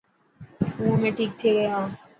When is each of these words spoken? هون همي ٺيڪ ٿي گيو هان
هون 0.75 0.95
همي 0.99 1.11
ٺيڪ 1.17 1.31
ٿي 1.39 1.49
گيو 1.55 1.67
هان 1.73 1.85